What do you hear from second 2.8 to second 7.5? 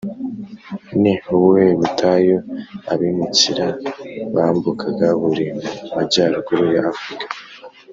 abimukira bambukaga buri mu majyaruguru ya afurika’